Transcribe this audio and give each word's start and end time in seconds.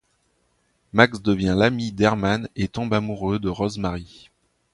Max 0.93 1.21
devient 1.21 1.53
l'ami 1.55 1.91
d'Hermann 1.91 2.49
et 2.55 2.67
tombe 2.67 2.91
amoureux 2.91 3.37
de 3.37 3.49
Rosemary. 3.49 4.31